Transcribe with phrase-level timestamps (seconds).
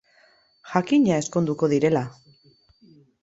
[0.69, 2.03] Jakina ezkonduko direla!